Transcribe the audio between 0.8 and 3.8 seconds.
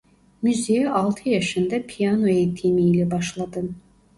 altı yaşında piyano eğitimi ile başladı.